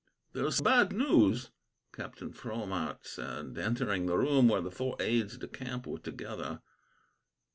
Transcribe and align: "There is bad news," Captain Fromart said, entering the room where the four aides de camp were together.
"There 0.33 0.47
is 0.47 0.59
bad 0.63 0.91
news," 0.93 1.51
Captain 1.93 2.33
Fromart 2.33 3.05
said, 3.05 3.55
entering 3.59 4.07
the 4.07 4.17
room 4.17 4.47
where 4.49 4.59
the 4.61 4.71
four 4.71 4.95
aides 4.99 5.37
de 5.37 5.47
camp 5.47 5.85
were 5.85 5.99
together. 5.99 6.63